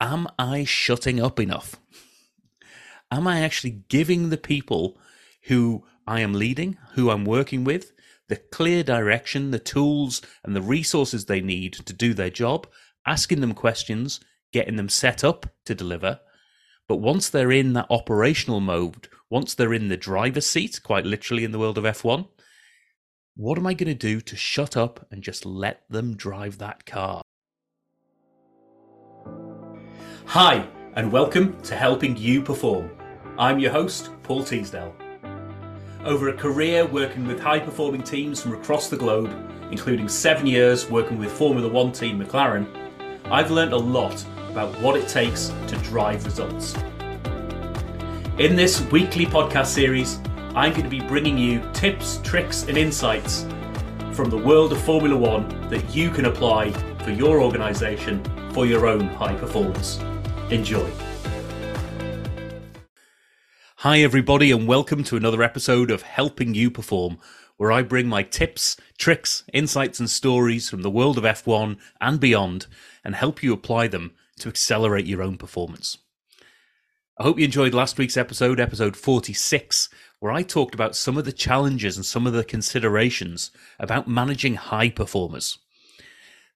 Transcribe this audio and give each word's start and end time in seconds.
am 0.00 0.28
I 0.38 0.64
shutting 0.64 1.20
up 1.20 1.40
enough? 1.40 1.76
Am 3.10 3.26
I 3.26 3.40
actually 3.40 3.82
giving 3.88 4.30
the 4.30 4.36
people 4.36 4.98
who 5.44 5.84
I 6.06 6.20
am 6.20 6.34
leading, 6.34 6.76
who 6.92 7.10
I'm 7.10 7.24
working 7.24 7.64
with, 7.64 7.92
the 8.28 8.36
clear 8.36 8.82
direction, 8.82 9.50
the 9.50 9.58
tools, 9.58 10.22
and 10.44 10.54
the 10.54 10.62
resources 10.62 11.24
they 11.24 11.40
need 11.40 11.74
to 11.74 11.92
do 11.92 12.14
their 12.14 12.30
job, 12.30 12.66
asking 13.06 13.40
them 13.40 13.54
questions, 13.54 14.20
getting 14.52 14.76
them 14.76 14.88
set 14.88 15.22
up 15.22 15.46
to 15.64 15.74
deliver. 15.74 16.20
But 16.88 16.96
once 16.96 17.28
they're 17.28 17.52
in 17.52 17.72
that 17.74 17.86
operational 17.90 18.60
mode, 18.60 19.08
once 19.30 19.54
they're 19.54 19.74
in 19.74 19.88
the 19.88 19.96
driver's 19.96 20.46
seat, 20.46 20.80
quite 20.82 21.04
literally 21.04 21.44
in 21.44 21.52
the 21.52 21.58
world 21.58 21.78
of 21.78 21.84
F1, 21.84 22.28
what 23.36 23.58
am 23.58 23.66
I 23.66 23.74
going 23.74 23.88
to 23.88 23.94
do 23.94 24.20
to 24.20 24.36
shut 24.36 24.76
up 24.76 25.06
and 25.10 25.22
just 25.22 25.44
let 25.44 25.82
them 25.90 26.16
drive 26.16 26.58
that 26.58 26.86
car? 26.86 27.22
Hi, 30.30 30.66
and 30.96 31.12
welcome 31.12 31.58
to 31.62 31.76
Helping 31.76 32.16
You 32.16 32.42
Perform. 32.42 32.90
I'm 33.38 33.60
your 33.60 33.70
host, 33.70 34.10
Paul 34.24 34.42
Teasdale. 34.42 34.92
Over 36.04 36.30
a 36.30 36.32
career 36.32 36.84
working 36.84 37.28
with 37.28 37.38
high 37.38 37.60
performing 37.60 38.02
teams 38.02 38.42
from 38.42 38.52
across 38.52 38.88
the 38.90 38.96
globe, 38.96 39.30
including 39.70 40.08
seven 40.08 40.44
years 40.44 40.90
working 40.90 41.16
with 41.16 41.30
Formula 41.30 41.68
One 41.68 41.92
team 41.92 42.18
McLaren, 42.18 42.66
I've 43.26 43.52
learned 43.52 43.72
a 43.72 43.78
lot 43.78 44.26
about 44.50 44.78
what 44.80 44.96
it 44.96 45.08
takes 45.08 45.52
to 45.68 45.76
drive 45.84 46.24
results. 46.24 46.74
In 48.38 48.56
this 48.56 48.80
weekly 48.90 49.26
podcast 49.26 49.66
series, 49.66 50.18
I'm 50.56 50.72
going 50.72 50.82
to 50.82 50.90
be 50.90 51.00
bringing 51.00 51.38
you 51.38 51.62
tips, 51.72 52.18
tricks, 52.24 52.64
and 52.64 52.76
insights 52.76 53.46
from 54.10 54.28
the 54.28 54.38
world 54.38 54.72
of 54.72 54.82
Formula 54.82 55.16
One 55.16 55.48
that 55.70 55.94
you 55.94 56.10
can 56.10 56.24
apply 56.24 56.72
for 57.04 57.12
your 57.12 57.40
organisation 57.40 58.24
for 58.52 58.66
your 58.66 58.88
own 58.88 59.06
high 59.06 59.34
performance. 59.34 60.00
Enjoy. 60.50 60.88
Hi, 63.78 63.98
everybody, 63.98 64.52
and 64.52 64.68
welcome 64.68 65.02
to 65.02 65.16
another 65.16 65.42
episode 65.42 65.90
of 65.90 66.02
Helping 66.02 66.54
You 66.54 66.70
Perform, 66.70 67.18
where 67.56 67.72
I 67.72 67.82
bring 67.82 68.06
my 68.06 68.22
tips, 68.22 68.76
tricks, 68.96 69.42
insights, 69.52 69.98
and 69.98 70.08
stories 70.08 70.70
from 70.70 70.82
the 70.82 70.90
world 70.90 71.18
of 71.18 71.24
F1 71.24 71.78
and 72.00 72.20
beyond 72.20 72.68
and 73.02 73.16
help 73.16 73.42
you 73.42 73.52
apply 73.52 73.88
them 73.88 74.12
to 74.38 74.48
accelerate 74.48 75.06
your 75.06 75.20
own 75.20 75.36
performance. 75.36 75.98
I 77.18 77.24
hope 77.24 77.40
you 77.40 77.44
enjoyed 77.44 77.74
last 77.74 77.98
week's 77.98 78.16
episode, 78.16 78.60
episode 78.60 78.96
46, 78.96 79.88
where 80.20 80.30
I 80.30 80.44
talked 80.44 80.76
about 80.76 80.94
some 80.94 81.18
of 81.18 81.24
the 81.24 81.32
challenges 81.32 81.96
and 81.96 82.06
some 82.06 82.24
of 82.24 82.34
the 82.34 82.44
considerations 82.44 83.50
about 83.80 84.06
managing 84.06 84.54
high 84.54 84.90
performers. 84.90 85.58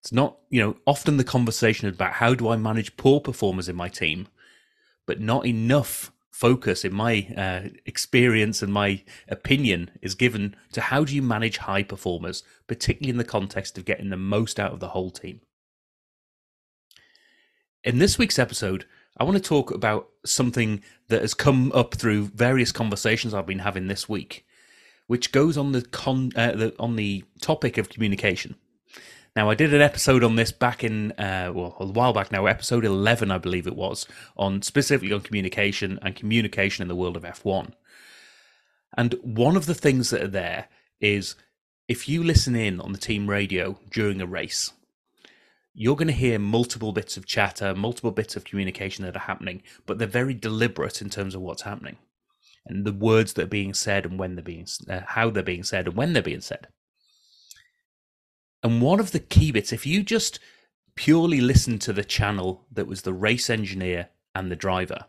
It's 0.01 0.13
not, 0.13 0.39
you 0.49 0.61
know, 0.63 0.77
often 0.87 1.19
the 1.19 1.25
conversation 1.25 1.89
about 1.89 2.15
how 2.15 2.35
do 2.35 2.49
I 2.49 2.57
manage 2.57 2.97
poor 2.97 3.21
performers 3.21 3.69
in 3.69 3.77
my 3.77 3.89
team, 3.89 4.29
but 5.07 5.21
not 5.21 5.47
enough 5.47 6.11
focus 6.31 6.87
in 6.87 6.95
my 6.95 7.29
uh, 7.37 7.69
experience 7.85 8.63
and 8.63 8.73
my 8.73 9.03
opinion 9.29 9.91
is 10.01 10.15
given 10.15 10.57
to 10.73 10.81
how 10.81 11.05
do 11.05 11.15
you 11.15 11.21
manage 11.21 11.59
high 11.59 11.83
performers, 11.83 12.43
particularly 12.67 13.11
in 13.11 13.19
the 13.19 13.25
context 13.25 13.77
of 13.77 13.85
getting 13.85 14.09
the 14.09 14.17
most 14.17 14.59
out 14.59 14.73
of 14.73 14.81
the 14.81 14.89
whole 14.89 15.11
team. 15.11 15.43
In 17.85 17.99
this 17.99 18.17
week's 18.17 18.39
episode, 18.39 18.87
I 19.19 19.25
want 19.25 19.37
to 19.37 19.43
talk 19.43 19.71
about 19.71 20.09
something 20.25 20.83
that 21.09 21.21
has 21.21 21.35
come 21.35 21.73
up 21.73 21.95
through 21.95 22.29
various 22.29 22.73
conversations 22.73 23.35
I've 23.35 23.47
been 23.47 23.59
having 23.59 23.87
this 23.87 24.09
week, 24.09 24.47
which 25.09 25.33
goes 25.33 25.59
on 25.59 25.73
the 25.73 25.83
con 25.83 26.31
uh, 26.37 26.53
the, 26.53 26.75
on 26.79 26.97
the 26.97 27.25
topic 27.43 27.77
of 27.77 27.91
communication. 27.91 28.55
Now, 29.41 29.49
I 29.49 29.55
did 29.55 29.73
an 29.73 29.81
episode 29.81 30.23
on 30.23 30.37
this 30.37 30.53
back 30.53 30.85
in 30.85 31.13
uh, 31.13 31.51
well 31.55 31.75
a 31.81 31.87
while 31.87 32.13
back 32.13 32.31
now, 32.31 32.45
episode 32.45 32.85
eleven, 32.85 33.31
I 33.31 33.39
believe 33.39 33.67
it 33.67 33.75
was, 33.75 34.07
on 34.37 34.61
specifically 34.61 35.15
on 35.15 35.23
communication 35.23 35.99
and 36.03 36.15
communication 36.15 36.83
in 36.83 36.89
the 36.89 36.95
world 36.95 37.17
of 37.17 37.25
F 37.25 37.43
one. 37.43 37.75
And 38.99 39.15
one 39.23 39.57
of 39.57 39.65
the 39.65 39.73
things 39.73 40.11
that 40.11 40.23
are 40.23 40.29
there 40.29 40.69
is 41.01 41.37
if 41.89 42.07
you 42.07 42.23
listen 42.23 42.55
in 42.55 42.83
on 42.83 42.93
the 42.93 42.99
team 42.99 43.31
radio 43.31 43.81
during 43.91 44.21
a 44.21 44.27
race, 44.27 44.75
you're 45.73 45.97
going 45.97 46.09
to 46.09 46.13
hear 46.13 46.39
multiple 46.39 46.93
bits 46.93 47.17
of 47.17 47.25
chatter, 47.25 47.75
multiple 47.75 48.11
bits 48.11 48.37
of 48.37 48.45
communication 48.45 49.07
that 49.07 49.17
are 49.17 49.21
happening, 49.21 49.63
but 49.87 49.97
they're 49.97 50.07
very 50.07 50.35
deliberate 50.35 51.01
in 51.01 51.09
terms 51.09 51.35
of 51.35 51.41
what's 51.41 51.63
happening 51.63 51.97
and 52.67 52.85
the 52.85 52.93
words 52.93 53.33
that 53.33 53.45
are 53.45 53.57
being 53.57 53.73
said 53.73 54.05
and 54.05 54.19
when 54.19 54.35
they're 54.35 54.45
being, 54.45 54.67
uh, 54.91 55.01
how 55.07 55.31
they're 55.31 55.43
being 55.43 55.65
said 55.65 55.87
and 55.87 55.97
when 55.97 56.13
they're 56.13 56.23
being 56.23 56.43
said. 56.43 56.69
And 58.63 58.83
one 58.83 59.01
of 59.01 59.13
the 59.13 59.21
key 59.21 59.53
bits, 59.53 59.73
if 59.73 59.87
you 59.87 60.03
just 60.03 60.39
purely 60.95 61.41
listen 61.41 61.79
to 61.79 61.93
the 61.93 62.05
channel 62.05 62.67
that 62.71 62.87
was 62.87 63.03
the 63.03 63.13
race 63.13 63.49
engineer 63.49 64.09
and 64.35 64.51
the 64.51 64.57
driver, 64.57 65.07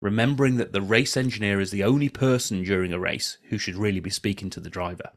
remembering 0.00 0.56
that 0.56 0.72
the 0.72 0.82
race 0.82 1.16
engineer 1.16 1.60
is 1.60 1.70
the 1.70 1.84
only 1.84 2.08
person 2.08 2.62
during 2.62 2.92
a 2.92 2.98
race 2.98 3.38
who 3.48 3.58
should 3.58 3.76
really 3.76 4.00
be 4.00 4.10
speaking 4.10 4.50
to 4.50 4.60
the 4.60 4.70
driver. 4.70 5.10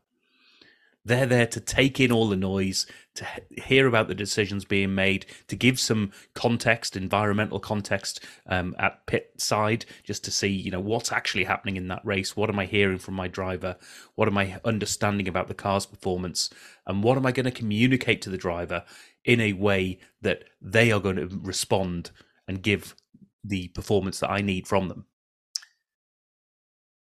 They're 1.06 1.26
there 1.26 1.48
to 1.48 1.60
take 1.60 2.00
in 2.00 2.12
all 2.12 2.28
the 2.28 2.36
noise, 2.36 2.86
to 3.16 3.26
hear 3.64 3.88
about 3.88 4.08
the 4.08 4.16
decisions 4.16 4.66
being 4.66 4.94
made, 4.94 5.26
to 5.48 5.56
give 5.56 5.80
some 5.80 6.12
context, 6.36 6.96
environmental 6.96 7.60
context 7.60 8.24
um, 8.48 8.76
at 8.78 9.06
pit 9.06 9.32
side, 9.38 9.86
just 10.04 10.24
to 10.26 10.32
see, 10.32 10.50
you 10.50 10.72
know, 10.72 10.80
what's 10.80 11.12
actually 11.12 11.46
happening 11.46 11.78
in 11.78 11.88
that 11.88 12.06
race. 12.06 12.36
What 12.36 12.50
am 12.50 12.60
I 12.60 12.66
hearing 12.66 13.00
from 13.00 13.14
my 13.14 13.28
driver? 13.28 13.78
What 14.16 14.28
am 14.28 14.38
I 14.38 14.60
understanding 14.66 15.28
about 15.28 15.48
the 15.48 15.54
car's 15.54 15.86
performance? 15.86 16.50
And 16.86 17.02
what 17.02 17.18
am 17.18 17.26
I 17.26 17.32
going 17.32 17.46
to 17.46 17.52
communicate 17.52 18.22
to 18.24 18.30
the 18.30 18.38
driver 18.38 18.84
in 19.24 19.40
a 19.40 19.54
way 19.54 20.00
that 20.22 20.44
they 20.62 20.92
are 20.92 21.00
going 21.00 21.16
to 21.16 21.28
respond 21.28 22.12
and 22.48 22.62
give 22.62 22.96
the 23.44 23.70
performance 23.70 24.20
that 24.20 24.32
I 24.32 24.42
need 24.42 24.68
from 24.68 24.90
them? 24.90 25.06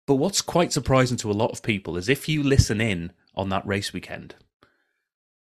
But 0.05 0.15
what's 0.15 0.41
quite 0.41 0.73
surprising 0.73 1.17
to 1.17 1.31
a 1.31 1.33
lot 1.33 1.51
of 1.51 1.63
people 1.63 1.97
is 1.97 2.09
if 2.09 2.27
you 2.27 2.43
listen 2.43 2.81
in 2.81 3.11
on 3.35 3.49
that 3.49 3.65
race 3.65 3.93
weekend, 3.93 4.35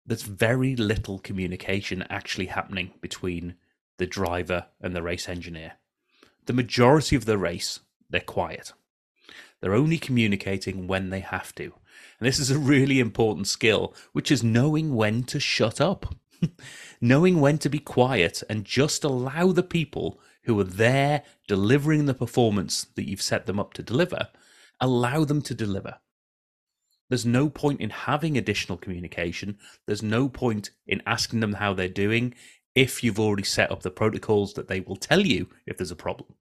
there's 0.06 0.24
very 0.24 0.76
little 0.76 1.20
communication 1.20 2.04
actually 2.10 2.48
happening 2.48 2.92
between 3.02 3.56
the 3.98 4.08
driver 4.08 4.66
and 4.82 4.96
the 4.96 5.04
race 5.04 5.30
engineer. 5.30 5.74
The 6.48 6.54
majority 6.54 7.16
of 7.16 7.26
the 7.26 7.38
race, 7.38 7.82
they're 8.10 8.20
quiet. 8.20 8.74
They're 9.62 9.76
only 9.76 10.00
communicating 10.00 10.88
when 10.88 11.12
they 11.12 11.20
have 11.20 11.54
to. 11.56 11.66
And 12.20 12.28
this 12.28 12.40
is 12.40 12.50
a 12.50 12.58
really 12.58 13.00
important 13.00 13.48
skill, 13.48 13.94
which 14.12 14.32
is 14.32 14.44
knowing 14.44 14.96
when 14.96 15.24
to 15.26 15.40
shut 15.40 15.80
up, 15.80 16.16
knowing 17.02 17.40
when 17.40 17.60
to 17.60 17.70
be 17.70 17.80
quiet 17.80 18.42
and 18.50 18.66
just 18.66 19.04
allow 19.04 19.52
the 19.52 19.64
people 19.64 20.20
who 20.44 20.60
are 20.60 20.66
there 20.66 21.24
delivering 21.48 22.06
the 22.06 22.14
performance 22.14 22.88
that 22.96 23.08
you've 23.08 23.22
set 23.22 23.46
them 23.46 23.60
up 23.60 23.74
to 23.74 23.84
deliver, 23.84 24.28
allow 24.80 25.24
them 25.24 25.42
to 25.44 25.54
deliver. 25.54 26.00
There's 27.10 27.26
no 27.26 27.50
point 27.50 27.82
in 27.82 27.90
having 27.90 28.38
additional 28.38 28.78
communication. 28.78 29.58
There's 29.86 30.02
no 30.02 30.30
point 30.30 30.72
in 30.88 31.02
asking 31.06 31.42
them 31.42 31.54
how 31.54 31.74
they're 31.74 31.90
doing 31.90 32.34
if 32.74 33.04
you've 33.04 33.20
already 33.20 33.44
set 33.44 33.70
up 33.70 33.84
the 33.84 33.92
protocols 33.92 34.54
that 34.54 34.68
they 34.70 34.80
will 34.80 34.96
tell 34.96 35.20
you 35.20 35.50
if 35.66 35.78
there's 35.78 35.92
a 35.92 35.96
problem. 35.96 36.36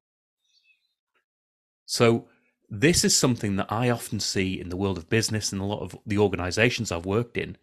So, 1.87 2.29
this 2.73 3.05
is 3.05 3.17
something 3.17 3.57
that 3.57 3.67
I 3.69 3.91
often 3.91 4.21
see 4.21 4.61
in 4.61 4.69
the 4.69 4.77
world 4.77 4.97
of 4.97 5.11
business 5.11 5.53
and 5.53 5.61
a 5.61 5.65
lot 5.65 5.83
of 5.83 5.99
the 6.07 6.19
organizations 6.19 6.93
I've 6.93 7.05
worked 7.05 7.37
in 7.37 7.57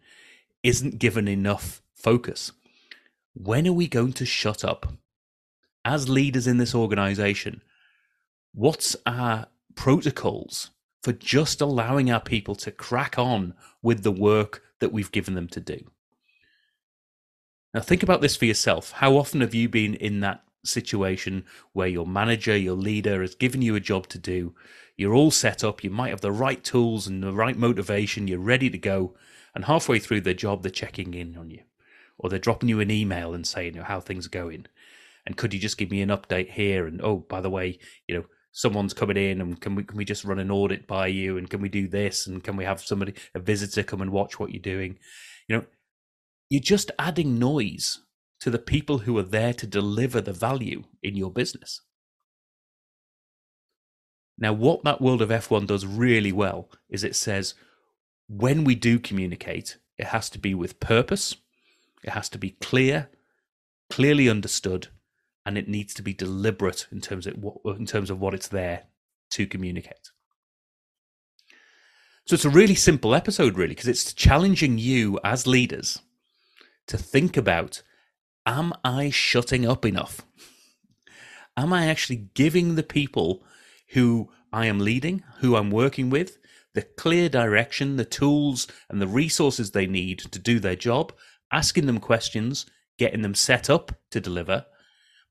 isn't 0.62 0.98
given 0.98 1.26
enough 1.26 1.80
focus. 1.94 2.52
When 3.32 3.66
are 3.66 3.72
we 3.72 3.88
going 3.88 4.12
to 4.14 4.26
shut 4.26 4.64
up? 4.64 4.92
As 5.88 6.08
leaders 6.08 6.46
in 6.46 6.58
this 6.58 6.74
organization, 6.74 7.62
what's 8.52 8.94
our 9.06 9.46
protocols 9.74 10.70
for 11.02 11.14
just 11.14 11.62
allowing 11.62 12.10
our 12.10 12.20
people 12.20 12.54
to 12.56 12.70
crack 12.70 13.18
on 13.18 13.54
with 13.80 14.02
the 14.02 14.12
work 14.12 14.62
that 14.80 14.92
we've 14.92 15.10
given 15.10 15.34
them 15.34 15.48
to 15.48 15.60
do. 15.60 15.90
Now, 17.72 17.80
think 17.80 18.02
about 18.02 18.20
this 18.20 18.36
for 18.36 18.44
yourself. 18.44 18.92
How 18.92 19.16
often 19.16 19.40
have 19.40 19.54
you 19.54 19.68
been 19.68 19.94
in 19.94 20.20
that 20.20 20.42
situation 20.62 21.46
where 21.72 21.88
your 21.88 22.06
manager, 22.06 22.54
your 22.54 22.74
leader 22.74 23.22
has 23.22 23.34
given 23.34 23.62
you 23.62 23.74
a 23.74 23.80
job 23.80 24.08
to 24.08 24.18
do? 24.18 24.54
You're 24.94 25.14
all 25.14 25.30
set 25.30 25.64
up, 25.64 25.82
you 25.82 25.88
might 25.88 26.10
have 26.10 26.20
the 26.20 26.30
right 26.30 26.62
tools 26.62 27.06
and 27.06 27.22
the 27.22 27.32
right 27.32 27.56
motivation, 27.56 28.28
you're 28.28 28.38
ready 28.38 28.68
to 28.68 28.78
go, 28.78 29.14
and 29.54 29.64
halfway 29.64 29.98
through 29.98 30.20
the 30.20 30.34
job, 30.34 30.62
they're 30.62 30.70
checking 30.70 31.14
in 31.14 31.38
on 31.38 31.50
you, 31.50 31.62
or 32.18 32.28
they're 32.28 32.38
dropping 32.38 32.68
you 32.68 32.80
an 32.80 32.90
email 32.90 33.32
and 33.32 33.46
saying 33.46 33.74
how 33.76 34.00
things 34.00 34.26
are 34.26 34.30
going. 34.30 34.66
And 35.28 35.36
could 35.36 35.52
you 35.52 35.60
just 35.60 35.76
give 35.76 35.90
me 35.90 36.00
an 36.00 36.08
update 36.08 36.50
here? 36.50 36.86
And 36.86 37.02
oh, 37.02 37.18
by 37.18 37.42
the 37.42 37.50
way, 37.50 37.78
you 38.06 38.16
know, 38.16 38.24
someone's 38.52 38.94
coming 38.94 39.18
in 39.18 39.42
and 39.42 39.60
can 39.60 39.74
we 39.74 39.84
can 39.84 39.98
we 39.98 40.06
just 40.06 40.24
run 40.24 40.38
an 40.38 40.50
audit 40.50 40.86
by 40.86 41.06
you? 41.06 41.36
And 41.36 41.50
can 41.50 41.60
we 41.60 41.68
do 41.68 41.86
this? 41.86 42.26
And 42.26 42.42
can 42.42 42.56
we 42.56 42.64
have 42.64 42.80
somebody 42.80 43.12
a 43.34 43.38
visitor 43.38 43.82
come 43.82 44.00
and 44.00 44.10
watch 44.10 44.40
what 44.40 44.52
you're 44.52 44.62
doing? 44.62 44.98
You 45.46 45.56
know 45.56 45.64
you're 46.48 46.62
just 46.62 46.90
adding 46.98 47.38
noise 47.38 48.00
to 48.40 48.48
the 48.48 48.58
people 48.58 49.00
who 49.00 49.18
are 49.18 49.22
there 49.22 49.52
to 49.52 49.66
deliver 49.66 50.22
the 50.22 50.32
value 50.32 50.84
in 51.02 51.14
your 51.14 51.30
business. 51.30 51.82
Now 54.38 54.54
what 54.54 54.82
that 54.84 55.02
world 55.02 55.20
of 55.20 55.28
F1 55.28 55.66
does 55.66 55.84
really 55.84 56.32
well 56.32 56.70
is 56.88 57.04
it 57.04 57.14
says 57.14 57.52
when 58.28 58.64
we 58.64 58.74
do 58.74 58.98
communicate 58.98 59.76
it 59.98 60.06
has 60.06 60.30
to 60.30 60.38
be 60.38 60.54
with 60.54 60.80
purpose. 60.80 61.36
It 62.02 62.10
has 62.10 62.30
to 62.30 62.38
be 62.38 62.52
clear 62.62 63.10
clearly 63.90 64.28
understood 64.28 64.88
and 65.48 65.56
it 65.56 65.66
needs 65.66 65.94
to 65.94 66.02
be 66.02 66.12
deliberate 66.12 66.86
in 66.92 67.00
terms 67.00 67.26
of 67.26 67.32
what, 67.38 67.56
in 67.78 67.86
terms 67.86 68.10
of 68.10 68.20
what 68.20 68.34
it's 68.34 68.48
there 68.48 68.82
to 69.30 69.46
communicate. 69.46 70.10
So 72.26 72.34
it's 72.34 72.44
a 72.44 72.50
really 72.50 72.74
simple 72.74 73.14
episode, 73.14 73.56
really, 73.56 73.70
because 73.70 73.88
it's 73.88 74.12
challenging 74.12 74.76
you 74.76 75.18
as 75.24 75.46
leaders 75.46 76.00
to 76.88 76.98
think 76.98 77.38
about 77.38 77.80
am 78.44 78.74
I 78.84 79.08
shutting 79.08 79.66
up 79.66 79.86
enough? 79.86 80.20
Am 81.56 81.72
I 81.72 81.86
actually 81.86 82.28
giving 82.34 82.74
the 82.74 82.82
people 82.82 83.42
who 83.94 84.28
I 84.52 84.66
am 84.66 84.80
leading, 84.80 85.24
who 85.38 85.56
I'm 85.56 85.70
working 85.70 86.10
with, 86.10 86.36
the 86.74 86.82
clear 86.82 87.30
direction, 87.30 87.96
the 87.96 88.04
tools, 88.04 88.66
and 88.90 89.00
the 89.00 89.08
resources 89.08 89.70
they 89.70 89.86
need 89.86 90.18
to 90.18 90.38
do 90.38 90.60
their 90.60 90.76
job, 90.76 91.14
asking 91.50 91.86
them 91.86 92.00
questions, 92.00 92.66
getting 92.98 93.22
them 93.22 93.34
set 93.34 93.70
up 93.70 93.92
to 94.10 94.20
deliver? 94.20 94.66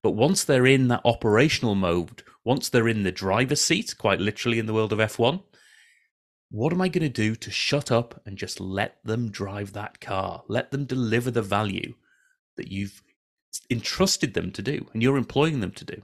But 0.04 0.12
once 0.12 0.44
they're 0.44 0.68
in 0.68 0.88
that 0.90 1.02
operational 1.04 1.76
mode, 1.76 2.24
once 2.44 2.70
they're 2.70 2.88
in 2.88 3.04
the 3.04 3.12
driver's 3.12 3.62
seat, 3.62 3.96
quite 3.98 4.20
literally 4.20 4.60
in 4.60 4.66
the 4.66 4.74
world 4.74 4.94
of 4.94 5.00
F1, 5.00 5.44
what 6.50 6.72
am 6.72 6.82
I 6.82 6.88
going 6.88 7.04
to 7.04 7.10
do 7.10 7.36
to 7.36 7.52
shut 7.52 7.92
up 7.92 8.22
and 8.26 8.38
just 8.38 8.60
let 8.60 9.04
them 9.04 9.30
drive 9.30 9.74
that 9.74 10.00
car? 10.00 10.44
Let 10.48 10.72
them 10.72 10.86
deliver 10.86 11.30
the 11.30 11.42
value 11.42 11.96
that 12.56 12.72
you've 12.72 13.02
entrusted 13.70 14.34
them 14.34 14.52
to 14.52 14.62
do 14.62 14.88
and 14.94 15.04
you're 15.04 15.18
employing 15.18 15.60
them 15.60 15.72
to 15.72 15.86
do. 15.86 16.02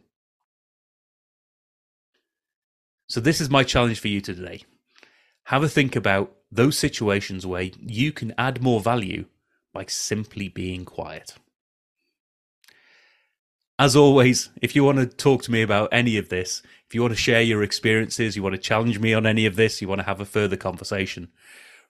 So, 3.07 3.19
this 3.19 3.39
is 3.39 3.49
my 3.49 3.63
challenge 3.63 3.99
for 3.99 4.07
you 4.07 4.21
today. 4.21 4.63
Have 5.45 5.63
a 5.63 5.69
think 5.69 5.95
about 5.95 6.33
those 6.51 6.77
situations 6.77 7.45
where 7.45 7.69
you 7.79 8.11
can 8.11 8.33
add 8.37 8.61
more 8.61 8.79
value 8.79 9.25
by 9.73 9.85
simply 9.87 10.47
being 10.47 10.85
quiet. 10.85 11.35
As 13.79 13.95
always, 13.95 14.49
if 14.61 14.75
you 14.75 14.83
want 14.83 14.99
to 14.99 15.07
talk 15.07 15.41
to 15.43 15.51
me 15.51 15.63
about 15.63 15.89
any 15.91 16.17
of 16.17 16.29
this, 16.29 16.61
if 16.87 16.93
you 16.93 17.01
want 17.01 17.13
to 17.13 17.19
share 17.19 17.41
your 17.41 17.63
experiences, 17.63 18.35
you 18.35 18.43
want 18.43 18.53
to 18.53 18.61
challenge 18.61 18.99
me 18.99 19.15
on 19.15 19.25
any 19.25 19.47
of 19.47 19.55
this, 19.55 19.81
you 19.81 19.87
want 19.87 19.99
to 19.99 20.05
have 20.05 20.21
a 20.21 20.25
further 20.25 20.55
conversation, 20.55 21.29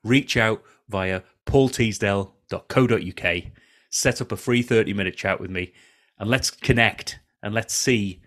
reach 0.01 0.37
out 0.37 0.63
via 0.87 1.23
paulteasdale.co.uk, 1.45 3.43
set 3.89 4.21
up 4.21 4.31
a 4.31 4.37
free 4.37 4.61
30 4.61 4.93
minute 4.93 5.17
chat 5.17 5.41
with 5.41 5.49
me, 5.51 5.73
and 6.17 6.29
let's 6.29 6.49
connect 6.49 7.19
and 7.41 7.53
let's 7.53 7.73
see 7.73 8.21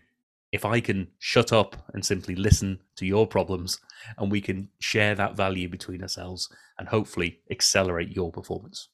if 0.53 0.67
I 0.67 0.81
can 0.81 1.08
shut 1.19 1.50
up 1.53 1.76
and 1.94 2.05
simply 2.05 2.35
listen 2.35 2.81
to 2.97 3.06
your 3.06 3.26
problems 3.26 3.81
and 4.19 4.31
we 4.31 4.43
can 4.43 4.69
share 4.79 5.14
that 5.14 5.35
value 5.35 5.69
between 5.69 6.03
ourselves 6.03 6.50
and 6.79 6.88
hopefully 6.88 7.41
accelerate 7.50 8.14
your 8.14 8.31
performance. 8.31 8.88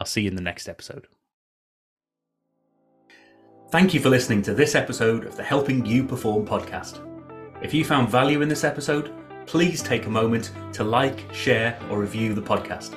I'll 0.00 0.06
see 0.06 0.22
you 0.22 0.30
in 0.30 0.36
the 0.36 0.42
next 0.42 0.68
episode. 0.68 1.06
Thank 3.74 3.90
you 3.92 3.98
for 3.98 4.08
listening 4.08 4.40
to 4.42 4.54
this 4.54 4.76
episode 4.76 5.26
of 5.26 5.36
the 5.36 5.42
Helping 5.42 5.84
You 5.84 6.04
Perform 6.04 6.46
podcast. 6.46 7.00
If 7.60 7.74
you 7.74 7.84
found 7.84 8.08
value 8.08 8.40
in 8.40 8.48
this 8.48 8.62
episode, 8.62 9.12
please 9.46 9.82
take 9.82 10.06
a 10.06 10.08
moment 10.08 10.52
to 10.74 10.84
like, 10.84 11.24
share, 11.34 11.76
or 11.90 11.98
review 11.98 12.34
the 12.34 12.40
podcast. 12.40 12.92